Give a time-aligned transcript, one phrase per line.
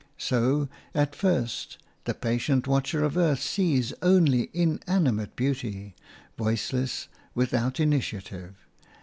[0.17, 5.93] So, at first, the patient watcher of earth sees only inanimate beauty,
[6.39, 8.55] voiceless, without initiative.